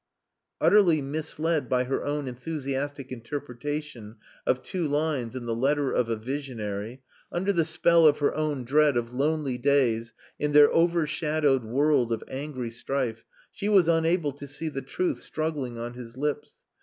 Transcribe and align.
Utterly 0.59 0.99
misled 0.99 1.69
by 1.69 1.83
her 1.83 2.03
own 2.03 2.27
enthusiastic 2.27 3.11
interpretation 3.11 4.15
of 4.47 4.63
two 4.63 4.87
lines 4.87 5.35
in 5.35 5.45
the 5.45 5.53
letter 5.53 5.91
of 5.91 6.09
a 6.09 6.15
visionary, 6.15 7.03
under 7.31 7.53
the 7.53 7.63
spell 7.63 8.07
of 8.07 8.17
her 8.17 8.33
own 8.33 8.63
dread 8.65 8.97
of 8.97 9.13
lonely 9.13 9.59
days, 9.59 10.11
in 10.39 10.53
their 10.53 10.69
overshadowed 10.73 11.63
world 11.65 12.11
of 12.11 12.23
angry 12.27 12.71
strife, 12.71 13.25
she 13.51 13.69
was 13.69 13.87
unable 13.87 14.31
to 14.31 14.47
see 14.47 14.69
the 14.69 14.81
truth 14.81 15.19
struggling 15.21 15.77
on 15.77 15.93
his 15.93 16.17
lips. 16.17 16.51